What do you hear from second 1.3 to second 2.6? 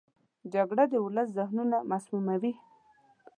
ذهنونه مسموموي